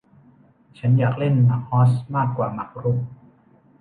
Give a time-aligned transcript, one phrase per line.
[0.77, 2.99] ฉันอยากเล่นหมากฮอสมากกว่าหมากรุก